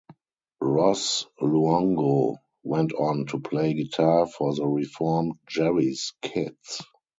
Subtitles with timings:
[0.63, 6.81] Ross Luongo went on to play guitar for the reformed Jerry's Kids.